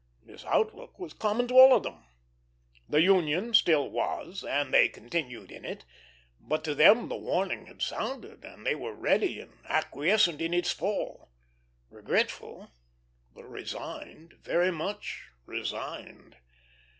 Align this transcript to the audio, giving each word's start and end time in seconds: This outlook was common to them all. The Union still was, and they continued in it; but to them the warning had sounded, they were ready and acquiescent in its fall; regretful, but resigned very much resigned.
This 0.23 0.43
outlook 0.45 0.97
was 0.97 1.13
common 1.13 1.47
to 1.49 1.53
them 1.53 1.61
all. 1.83 2.03
The 2.89 3.03
Union 3.03 3.53
still 3.53 3.87
was, 3.87 4.43
and 4.43 4.73
they 4.73 4.89
continued 4.89 5.51
in 5.51 5.63
it; 5.63 5.85
but 6.39 6.63
to 6.63 6.73
them 6.73 7.07
the 7.07 7.15
warning 7.15 7.67
had 7.67 7.83
sounded, 7.83 8.43
they 8.63 8.73
were 8.73 8.95
ready 8.95 9.39
and 9.39 9.59
acquiescent 9.69 10.41
in 10.41 10.55
its 10.55 10.71
fall; 10.71 11.29
regretful, 11.91 12.71
but 13.35 13.43
resigned 13.47 14.37
very 14.41 14.71
much 14.71 15.27
resigned. 15.45 16.37